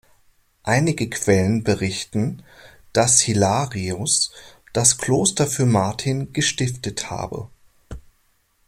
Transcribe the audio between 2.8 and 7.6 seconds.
dass Hilarius das Kloster für Martin gestiftet habe.